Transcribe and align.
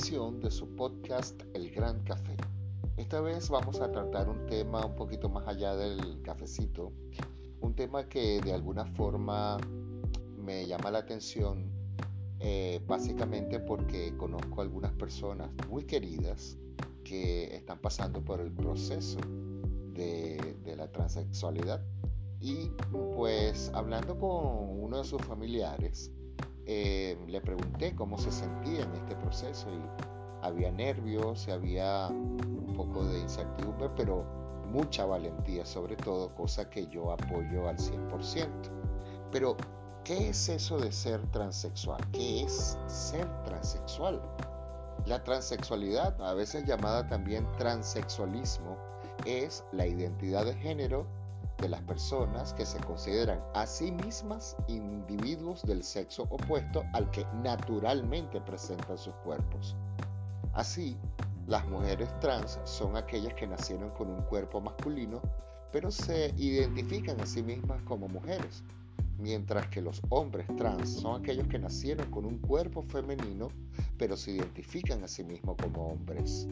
de 0.00 0.50
su 0.50 0.66
podcast 0.76 1.42
El 1.52 1.70
Gran 1.70 2.02
Café. 2.04 2.34
Esta 2.96 3.20
vez 3.20 3.50
vamos 3.50 3.80
a 3.80 3.92
tratar 3.92 4.30
un 4.30 4.46
tema 4.46 4.86
un 4.86 4.96
poquito 4.96 5.28
más 5.28 5.46
allá 5.46 5.76
del 5.76 6.22
cafecito, 6.22 6.90
un 7.60 7.74
tema 7.74 8.08
que 8.08 8.40
de 8.40 8.54
alguna 8.54 8.86
forma 8.86 9.58
me 10.38 10.66
llama 10.66 10.90
la 10.90 11.00
atención, 11.00 11.70
eh, 12.38 12.80
básicamente 12.86 13.60
porque 13.60 14.16
conozco 14.16 14.62
algunas 14.62 14.90
personas 14.92 15.50
muy 15.68 15.84
queridas 15.84 16.56
que 17.04 17.54
están 17.54 17.78
pasando 17.78 18.24
por 18.24 18.40
el 18.40 18.50
proceso 18.50 19.20
de, 19.92 20.56
de 20.64 20.76
la 20.76 20.90
transexualidad 20.90 21.84
y 22.40 22.70
pues 23.14 23.70
hablando 23.74 24.18
con 24.18 24.80
uno 24.82 24.96
de 24.96 25.04
sus 25.04 25.20
familiares, 25.20 26.10
eh, 26.72 27.18
le 27.26 27.40
pregunté 27.40 27.96
cómo 27.96 28.16
se 28.16 28.30
sentía 28.30 28.84
en 28.84 28.94
este 28.94 29.16
proceso 29.16 29.66
y 29.72 30.46
había 30.46 30.70
nervios, 30.70 31.48
había 31.48 32.06
un 32.06 32.74
poco 32.76 33.04
de 33.06 33.18
incertidumbre, 33.18 33.90
pero 33.96 34.24
mucha 34.70 35.04
valentía 35.04 35.66
sobre 35.66 35.96
todo, 35.96 36.32
cosa 36.36 36.70
que 36.70 36.86
yo 36.86 37.10
apoyo 37.10 37.68
al 37.68 37.76
100%. 37.76 38.46
Pero, 39.32 39.56
¿qué 40.04 40.28
es 40.28 40.48
eso 40.48 40.78
de 40.78 40.92
ser 40.92 41.20
transexual? 41.32 42.00
¿Qué 42.12 42.42
es 42.44 42.78
ser 42.86 43.26
transexual? 43.42 44.22
La 45.06 45.24
transexualidad, 45.24 46.22
a 46.22 46.34
veces 46.34 46.66
llamada 46.66 47.08
también 47.08 47.48
transexualismo, 47.58 48.76
es 49.26 49.64
la 49.72 49.88
identidad 49.88 50.44
de 50.44 50.54
género 50.54 51.04
de 51.60 51.68
las 51.68 51.80
personas 51.82 52.54
que 52.54 52.64
se 52.64 52.78
consideran 52.80 53.40
a 53.54 53.66
sí 53.66 53.92
mismas 53.92 54.56
individuos 54.68 55.62
del 55.62 55.82
sexo 55.82 56.24
opuesto 56.30 56.82
al 56.92 57.10
que 57.10 57.26
naturalmente 57.42 58.40
presentan 58.40 58.96
sus 58.98 59.14
cuerpos. 59.16 59.76
Así, 60.52 60.96
las 61.46 61.66
mujeres 61.68 62.08
trans 62.20 62.58
son 62.64 62.96
aquellas 62.96 63.34
que 63.34 63.46
nacieron 63.46 63.90
con 63.90 64.08
un 64.08 64.22
cuerpo 64.22 64.60
masculino, 64.60 65.20
pero 65.72 65.90
se 65.90 66.34
identifican 66.36 67.20
a 67.20 67.26
sí 67.26 67.42
mismas 67.42 67.82
como 67.82 68.08
mujeres, 68.08 68.62
mientras 69.18 69.66
que 69.68 69.82
los 69.82 70.00
hombres 70.08 70.46
trans 70.56 70.88
son 70.88 71.20
aquellos 71.20 71.46
que 71.48 71.58
nacieron 71.58 72.10
con 72.10 72.24
un 72.24 72.38
cuerpo 72.38 72.82
femenino, 72.82 73.48
pero 73.98 74.16
se 74.16 74.32
identifican 74.32 75.04
a 75.04 75.08
sí 75.08 75.24
mismos 75.24 75.56
como 75.62 75.88
hombres. 75.88 76.46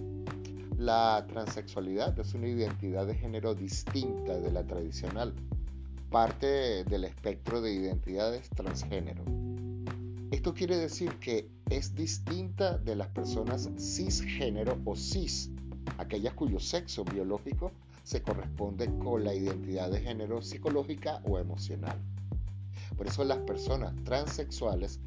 La 0.79 1.27
transexualidad 1.27 2.17
es 2.21 2.35
una 2.35 2.47
identidad 2.47 3.05
de 3.05 3.17
género 3.17 3.53
distinta 3.53 4.39
de 4.39 4.53
la 4.53 4.65
tradicional, 4.65 5.35
parte 6.09 6.85
del 6.85 7.03
espectro 7.03 7.61
de 7.61 7.73
identidades 7.73 8.49
transgénero. 8.51 9.25
Esto 10.31 10.55
quiere 10.55 10.77
decir 10.77 11.19
que 11.19 11.51
es 11.69 11.97
distinta 11.97 12.79
de 12.79 12.95
las 12.95 13.09
personas 13.09 13.69
cisgénero 13.77 14.79
o 14.85 14.95
cis, 14.95 15.51
aquellas 15.99 16.35
cuyo 16.35 16.61
sexo 16.61 17.05
biológico 17.05 17.73
se 18.05 18.23
corresponde 18.23 18.89
con 19.01 19.25
la 19.25 19.35
identidad 19.35 19.91
de 19.91 20.01
género 20.01 20.43
psicológica 20.43 21.21
o 21.25 21.41
emocional. 21.41 21.99
Por 22.97 23.09
eso 23.09 23.25
las 23.25 23.39
personas 23.39 23.97
transexuales 24.05 25.01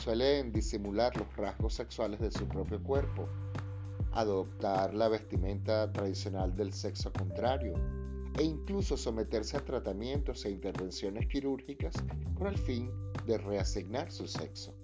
suelen 0.00 0.52
disimular 0.52 1.16
los 1.16 1.36
rasgos 1.36 1.74
sexuales 1.74 2.20
de 2.20 2.30
su 2.30 2.46
propio 2.46 2.80
cuerpo 2.80 3.28
adoptar 4.16 4.94
la 4.94 5.08
vestimenta 5.08 5.92
tradicional 5.92 6.56
del 6.56 6.72
sexo 6.72 7.12
contrario 7.12 7.74
e 8.38 8.42
incluso 8.42 8.96
someterse 8.96 9.58
a 9.58 9.64
tratamientos 9.64 10.46
e 10.46 10.50
intervenciones 10.50 11.26
quirúrgicas 11.26 11.94
con 12.34 12.46
el 12.46 12.56
fin 12.56 12.90
de 13.26 13.36
reasignar 13.36 14.10
su 14.10 14.26
sexo. 14.26 14.74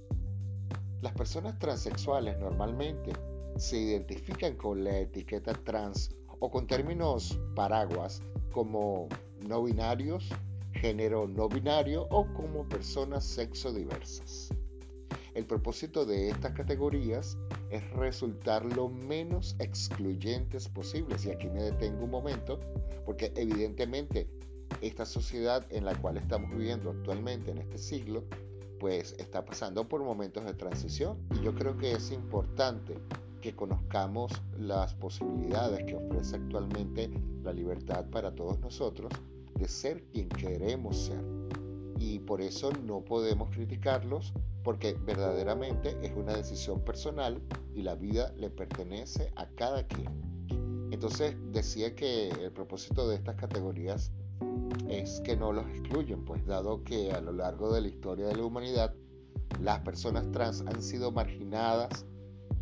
Las 1.01 1.15
personas 1.15 1.59
transexuales 1.59 2.39
normalmente 2.39 3.13
se 3.57 3.79
identifican 3.79 4.55
con 4.57 4.85
la 4.85 4.99
etiqueta 4.99 5.55
trans 5.55 6.15
o 6.41 6.51
con 6.51 6.67
términos 6.67 7.41
paraguas 7.55 8.23
como 8.53 9.09
no 9.49 9.63
binarios, 9.63 10.29
género 10.75 11.27
no 11.27 11.49
binario 11.49 12.07
o 12.11 12.27
como 12.35 12.69
personas 12.69 13.25
sexo 13.25 13.73
diversas. 13.73 14.51
El 15.35 15.47
propósito 15.47 16.05
de 16.05 16.29
estas 16.29 16.53
categorías 16.53 17.39
es 17.73 17.91
resultar 17.93 18.65
lo 18.65 18.89
menos 18.89 19.57
excluyentes 19.59 20.69
posibles. 20.69 21.25
Y 21.25 21.31
aquí 21.31 21.49
me 21.49 21.63
detengo 21.63 22.05
un 22.05 22.11
momento, 22.11 22.61
porque 23.05 23.33
evidentemente 23.35 24.29
esta 24.83 25.07
sociedad 25.07 25.67
en 25.71 25.85
la 25.85 25.95
cual 25.95 26.19
estamos 26.19 26.51
viviendo 26.51 26.91
actualmente 26.91 27.51
en 27.51 27.59
este 27.59 27.79
siglo, 27.79 28.25
pues 28.79 29.15
está 29.19 29.45
pasando 29.45 29.89
por 29.89 30.03
momentos 30.03 30.45
de 30.45 30.55
transición. 30.55 31.19
Y 31.35 31.43
yo 31.43 31.55
creo 31.55 31.77
que 31.77 31.93
es 31.93 32.13
importante 32.13 32.99
que 33.41 33.55
conozcamos 33.57 34.31
las 34.59 34.95
posibilidades 34.95 35.85
que 35.85 35.97
ofrece 35.97 36.37
actualmente 36.37 37.11
la 37.43 37.53
libertad 37.53 38.05
para 38.11 38.35
todos 38.35 38.61
nosotros 38.61 39.13
de 39.59 39.69
ser 39.69 40.05
quien 40.13 40.29
queremos 40.29 41.07
ser. 41.07 41.42
Y 42.03 42.19
por 42.19 42.41
eso 42.41 42.73
no 42.85 43.05
podemos 43.05 43.49
criticarlos 43.51 44.33
porque 44.65 44.95
verdaderamente 45.07 45.97
es 46.03 46.13
una 46.17 46.35
decisión 46.35 46.81
personal 46.81 47.41
y 47.77 47.83
la 47.83 47.95
vida 47.95 48.33
le 48.37 48.51
pertenece 48.51 49.33
a 49.37 49.47
cada 49.51 49.87
quien. 49.87 50.11
Entonces 50.91 51.37
decía 51.53 51.95
que 51.95 52.29
el 52.31 52.51
propósito 52.51 53.09
de 53.09 53.15
estas 53.15 53.37
categorías 53.37 54.11
es 54.89 55.21
que 55.21 55.37
no 55.37 55.53
los 55.53 55.65
excluyen, 55.69 56.25
pues 56.25 56.45
dado 56.45 56.83
que 56.83 57.13
a 57.13 57.21
lo 57.21 57.33
largo 57.33 57.73
de 57.73 57.83
la 57.83 57.89
historia 57.89 58.27
de 58.27 58.35
la 58.35 58.45
humanidad 58.45 58.93
las 59.61 59.79
personas 59.83 60.29
trans 60.33 60.63
han 60.63 60.83
sido 60.83 61.13
marginadas, 61.13 62.05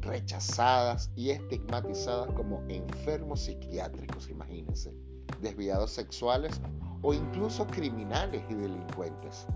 rechazadas 0.02 1.10
y 1.16 1.30
estigmatizadas 1.30 2.30
como 2.34 2.62
enfermos 2.68 3.40
psiquiátricos, 3.40 4.28
imagínense, 4.28 4.94
desviados 5.40 5.92
sexuales 5.92 6.60
o 7.02 7.14
incluso 7.14 7.66
criminales 7.66 8.42
y 8.48 8.54
delincuentes. 8.54 9.46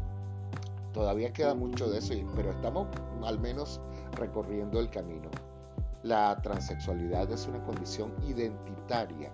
Todavía 0.92 1.32
queda 1.32 1.54
mucho 1.54 1.90
de 1.90 1.98
eso, 1.98 2.14
pero 2.36 2.50
estamos 2.50 2.86
al 3.24 3.38
menos 3.40 3.80
recorriendo 4.12 4.78
el 4.78 4.90
camino. 4.90 5.28
La 6.02 6.36
transexualidad 6.42 7.30
es 7.32 7.46
una 7.48 7.62
condición 7.64 8.12
identitaria 8.26 9.32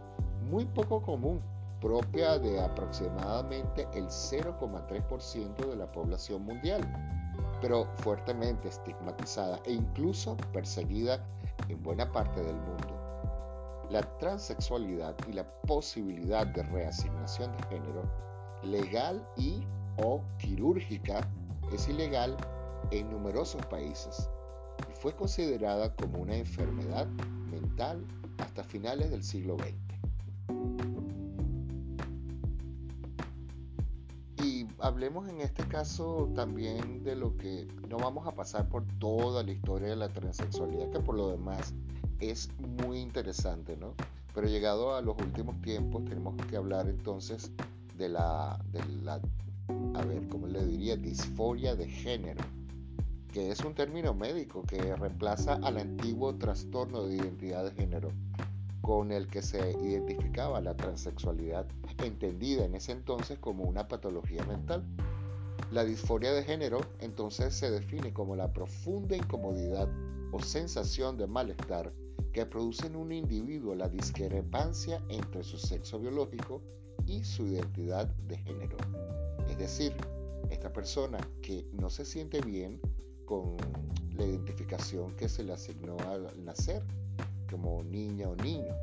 muy 0.51 0.65
poco 0.65 1.03
común, 1.03 1.43
propia 1.81 2.39
de 2.39 2.61
aproximadamente 2.61 3.87
el 3.95 4.07
0,3% 4.07 5.67
de 5.67 5.77
la 5.77 5.91
población 5.91 6.45
mundial, 6.45 6.81
pero 7.61 7.87
fuertemente 7.97 8.69
estigmatizada 8.69 9.61
e 9.65 9.73
incluso 9.73 10.37
perseguida 10.53 11.25
en 11.69 11.83
buena 11.83 12.11
parte 12.11 12.43
del 12.43 12.57
mundo. 12.57 13.00
La 13.91 14.03
transexualidad 14.19 15.17
y 15.29 15.33
la 15.33 15.45
posibilidad 15.63 16.47
de 16.47 16.63
reasignación 16.63 17.51
de 17.57 17.63
género 17.65 18.05
legal 18.63 19.27
y 19.37 19.67
o 19.97 20.23
quirúrgica 20.39 21.29
es 21.73 21.89
ilegal 21.89 22.37
en 22.93 23.11
numerosos 23.11 23.67
países 23.67 24.29
y 24.89 24.95
fue 24.95 25.15
considerada 25.17 25.93
como 25.97 26.21
una 26.21 26.37
enfermedad 26.37 27.07
mental 27.51 28.07
hasta 28.39 28.63
finales 28.63 29.11
del 29.11 29.25
siglo 29.25 29.57
XX. 29.59 29.90
Hablemos 35.01 35.31
en 35.31 35.41
este 35.41 35.67
caso 35.67 36.29
también 36.35 37.03
de 37.03 37.17
lo 37.17 37.35
que 37.39 37.67
no 37.89 37.97
vamos 37.97 38.27
a 38.27 38.33
pasar 38.33 38.69
por 38.69 38.85
toda 38.99 39.43
la 39.43 39.51
historia 39.51 39.89
de 39.89 39.97
la 39.97 40.11
transexualidad, 40.11 40.91
que 40.91 41.01
por 41.01 41.15
lo 41.15 41.31
demás 41.31 41.73
es 42.19 42.51
muy 42.59 42.99
interesante, 42.99 43.79
¿no? 43.79 43.95
Pero 44.35 44.47
llegado 44.47 44.95
a 44.95 45.01
los 45.01 45.17
últimos 45.17 45.59
tiempos 45.63 46.05
tenemos 46.05 46.37
que 46.51 46.55
hablar 46.55 46.87
entonces 46.87 47.51
de 47.97 48.11
la, 48.11 48.63
de 48.73 48.85
la 49.03 49.15
a 49.95 50.05
ver, 50.05 50.29
¿cómo 50.29 50.47
le 50.47 50.67
diría? 50.67 50.99
Disforia 50.99 51.75
de 51.75 51.89
género, 51.89 52.45
que 53.33 53.51
es 53.51 53.61
un 53.61 53.75
término 53.75 54.13
médico 54.13 54.65
que 54.65 54.95
reemplaza 54.97 55.55
al 55.63 55.79
antiguo 55.79 56.35
trastorno 56.35 57.05
de 57.05 57.17
identidad 57.17 57.65
de 57.65 57.71
género 57.71 58.11
con 58.91 59.13
el 59.13 59.29
que 59.29 59.41
se 59.41 59.71
identificaba 59.85 60.61
la 60.61 60.77
transexualidad, 60.77 61.65
entendida 62.03 62.65
en 62.65 62.75
ese 62.75 62.91
entonces 62.91 63.39
como 63.39 63.63
una 63.63 63.87
patología 63.87 64.43
mental. 64.47 64.85
La 65.71 65.85
disforia 65.85 66.33
de 66.33 66.43
género 66.43 66.81
entonces 66.99 67.55
se 67.55 67.71
define 67.71 68.13
como 68.13 68.35
la 68.35 68.53
profunda 68.53 69.15
incomodidad 69.15 69.89
o 70.33 70.43
sensación 70.43 71.17
de 71.17 71.29
malestar 71.29 71.93
que 72.33 72.45
produce 72.47 72.89
en 72.89 72.97
un 72.97 73.13
individuo 73.13 73.77
la 73.77 73.89
discrepancia 73.89 75.01
entre 75.09 75.45
su 75.45 75.57
sexo 75.57 76.01
biológico 76.01 76.61
y 77.07 77.23
su 77.23 77.47
identidad 77.47 78.09
de 78.27 78.39
género. 78.39 78.77
Es 79.49 79.57
decir, 79.57 79.95
esta 80.51 80.73
persona 80.73 81.21
que 81.43 81.65
no 81.81 81.91
se 81.91 82.05
siente 82.05 82.41
bien 82.41 82.81
con 83.25 83.57
la 84.17 84.25
identificación 84.25 85.15
que 85.15 85.29
se 85.29 85.45
le 85.45 85.53
asignó 85.53 85.97
al 86.09 86.45
nacer, 86.45 86.83
como 87.51 87.83
niña 87.83 88.29
o 88.29 88.37
niño, 88.37 88.75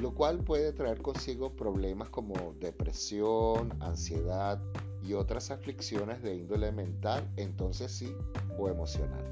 lo 0.00 0.14
cual 0.14 0.38
puede 0.38 0.72
traer 0.72 1.00
consigo 1.00 1.54
problemas 1.54 2.10
como 2.10 2.54
depresión, 2.60 3.72
ansiedad 3.80 4.60
y 5.02 5.14
otras 5.14 5.50
aflicciones 5.50 6.22
de 6.22 6.34
índole 6.34 6.72
mental, 6.72 7.30
entonces 7.36 7.92
sí, 7.92 8.14
o 8.58 8.68
emocional. 8.68 9.24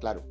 Claro, 0.00 0.22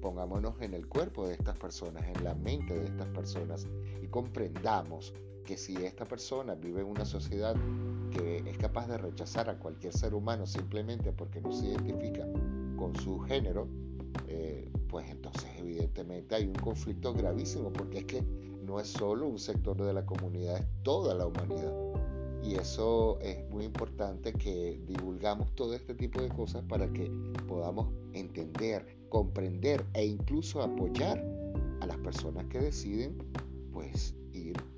pongámonos 0.00 0.60
en 0.60 0.74
el 0.74 0.86
cuerpo 0.86 1.26
de 1.26 1.34
estas 1.34 1.58
personas, 1.58 2.04
en 2.04 2.22
la 2.22 2.34
mente 2.34 2.78
de 2.78 2.84
estas 2.84 3.08
personas 3.08 3.66
y 4.02 4.06
comprendamos 4.06 5.12
que 5.44 5.56
si 5.56 5.76
esta 5.76 6.04
persona 6.04 6.54
vive 6.54 6.80
en 6.80 6.86
una 6.86 7.04
sociedad 7.04 7.56
que 8.10 8.38
es 8.46 8.58
capaz 8.58 8.88
de 8.88 8.98
rechazar 8.98 9.48
a 9.48 9.58
cualquier 9.58 9.92
ser 9.92 10.14
humano 10.14 10.46
simplemente 10.46 11.12
porque 11.12 11.40
no 11.40 11.52
se 11.52 11.66
identifica 11.66 12.26
con 12.76 12.94
su 12.96 13.18
género, 13.20 13.68
eh, 14.28 14.70
pues 14.88 15.10
entonces 15.10 15.48
evidentemente 15.58 16.34
hay 16.34 16.46
un 16.46 16.54
conflicto 16.54 17.12
gravísimo 17.12 17.72
porque 17.72 17.98
es 17.98 18.04
que 18.04 18.22
no 18.64 18.80
es 18.80 18.88
solo 18.88 19.26
un 19.26 19.38
sector 19.38 19.76
de 19.76 19.92
la 19.92 20.04
comunidad, 20.04 20.58
es 20.58 20.66
toda 20.82 21.14
la 21.14 21.26
humanidad. 21.26 21.72
Y 22.42 22.54
eso 22.54 23.18
es 23.20 23.48
muy 23.50 23.64
importante 23.64 24.32
que 24.32 24.80
divulgamos 24.86 25.52
todo 25.54 25.74
este 25.74 25.94
tipo 25.94 26.20
de 26.20 26.28
cosas 26.28 26.62
para 26.68 26.92
que 26.92 27.10
podamos 27.48 27.88
entender, 28.12 28.86
comprender 29.08 29.84
e 29.94 30.06
incluso 30.06 30.62
apoyar 30.62 31.24
a 31.80 31.86
las 31.86 31.96
personas 31.98 32.44
que 32.46 32.60
deciden 32.60 33.18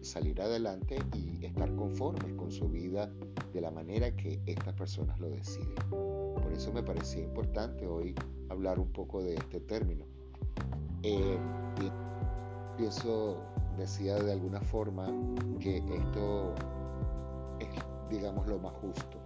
salir 0.08 0.40
adelante 0.40 0.98
y 1.14 1.44
estar 1.44 1.72
conformes 1.76 2.32
con 2.34 2.50
su 2.50 2.68
vida 2.68 3.10
de 3.52 3.60
la 3.60 3.70
manera 3.70 4.10
que 4.16 4.40
estas 4.46 4.74
personas 4.74 5.20
lo 5.20 5.28
deciden. 5.28 5.74
Por 5.90 6.52
eso 6.52 6.72
me 6.72 6.82
parecía 6.82 7.22
importante 7.22 7.86
hoy 7.86 8.14
hablar 8.48 8.80
un 8.80 8.90
poco 8.90 9.22
de 9.22 9.34
este 9.34 9.60
término. 9.60 10.04
Eh, 11.02 11.38
pienso, 12.76 13.36
decía 13.76 14.16
de 14.16 14.32
alguna 14.32 14.60
forma 14.60 15.06
que 15.60 15.78
esto 15.78 16.54
es, 17.60 17.68
digamos, 18.08 18.46
lo 18.46 18.58
más 18.58 18.72
justo, 18.74 19.18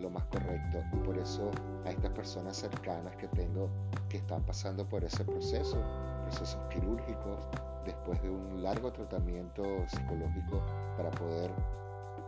lo 0.00 0.08
más 0.10 0.24
correcto. 0.24 0.78
Y 0.92 0.96
por 0.98 1.18
eso 1.18 1.50
a 1.84 1.90
estas 1.90 2.12
personas 2.12 2.56
cercanas 2.56 3.14
que 3.16 3.28
tengo 3.28 3.68
que 4.08 4.16
están 4.16 4.42
pasando 4.44 4.88
por 4.88 5.04
ese 5.04 5.24
proceso, 5.24 5.76
procesos 6.24 6.60
quirúrgicos, 6.70 7.46
después 7.84 8.20
de 8.22 8.30
un 8.30 8.62
largo 8.62 8.92
tratamiento 8.92 9.62
psicológico 9.88 10.62
para 10.96 11.10
poder, 11.12 11.50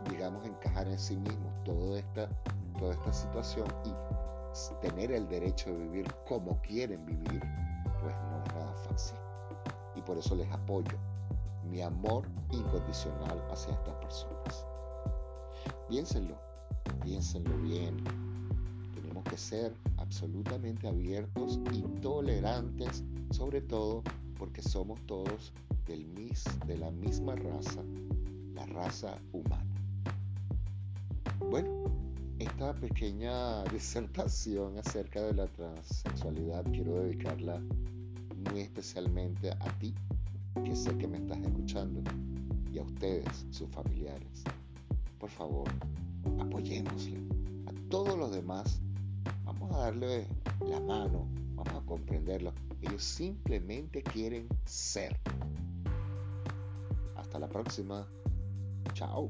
digamos, 0.09 0.45
encajar 0.45 0.87
en 0.87 0.99
sí 0.99 1.17
mismos 1.17 1.53
toda 1.63 1.99
esta, 1.99 2.29
toda 2.79 2.93
esta 2.93 3.13
situación 3.13 3.67
y 3.85 3.91
tener 4.81 5.11
el 5.11 5.27
derecho 5.27 5.69
de 5.71 5.77
vivir 5.77 6.07
como 6.27 6.59
quieren 6.61 7.05
vivir, 7.05 7.41
pues 8.01 8.15
no 8.29 8.43
es 8.43 8.53
nada 8.53 8.73
fácil. 8.89 9.17
Y 9.95 10.01
por 10.01 10.17
eso 10.17 10.35
les 10.35 10.51
apoyo 10.51 10.97
mi 11.69 11.81
amor 11.81 12.23
incondicional 12.51 13.43
hacia 13.51 13.73
estas 13.73 13.95
personas. 13.95 14.65
Piénsenlo, 15.87 16.35
piénsenlo 17.03 17.57
bien. 17.59 18.03
Tenemos 18.93 19.23
que 19.25 19.37
ser 19.37 19.73
absolutamente 19.97 20.87
abiertos 20.87 21.59
y 21.71 21.81
tolerantes, 22.01 23.03
sobre 23.31 23.61
todo 23.61 24.03
porque 24.37 24.61
somos 24.61 24.99
todos 25.05 25.53
del 25.85 26.05
mis, 26.07 26.43
de 26.67 26.77
la 26.77 26.91
misma 26.91 27.35
raza, 27.35 27.81
la 28.53 28.65
raza 28.65 29.17
humana. 29.31 29.65
Bueno, 31.49 31.69
esta 32.39 32.73
pequeña 32.73 33.63
disertación 33.71 34.77
acerca 34.77 35.21
de 35.21 35.33
la 35.33 35.47
transexualidad 35.47 36.63
quiero 36.71 37.03
dedicarla 37.03 37.61
muy 38.51 38.61
especialmente 38.61 39.51
a 39.51 39.79
ti, 39.79 39.93
que 40.63 40.75
sé 40.75 40.95
que 40.97 41.07
me 41.07 41.17
estás 41.17 41.39
escuchando, 41.39 42.01
y 42.71 42.79
a 42.79 42.83
ustedes, 42.83 43.45
sus 43.49 43.69
familiares. 43.69 44.43
Por 45.19 45.29
favor, 45.29 45.67
apoyémosle. 46.39 47.17
A 47.65 47.89
todos 47.89 48.17
los 48.17 48.31
demás, 48.31 48.81
vamos 49.45 49.73
a 49.73 49.77
darle 49.79 50.27
la 50.69 50.79
mano, 50.79 51.27
vamos 51.57 51.83
a 51.83 51.85
comprenderlo. 51.85 52.53
Ellos 52.81 53.03
simplemente 53.03 54.01
quieren 54.03 54.47
ser. 54.65 55.19
Hasta 57.15 57.39
la 57.39 57.49
próxima. 57.49 58.07
Chao. 58.93 59.27